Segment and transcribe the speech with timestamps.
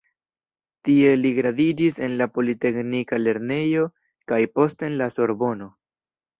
[0.87, 3.87] Tie li gradiĝis en la "Politeknika Lernejo"
[4.33, 5.73] kaj poste en la Sorbono.